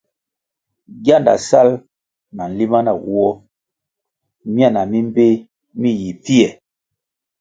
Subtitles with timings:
[1.03, 1.69] Gianda sal
[2.35, 3.33] na nlima nawoh
[4.53, 5.33] miana mi mbpéh
[5.79, 6.47] mi yi pfie.